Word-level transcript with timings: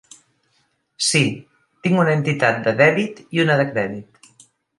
Sí, 1.07 1.21
tinc 1.83 1.99
una 2.05 2.15
entitat 2.21 2.57
de 2.69 2.75
dèbit 2.81 3.21
i 3.39 3.45
una 3.45 3.59
de 3.61 3.69
crèdit. 3.71 4.35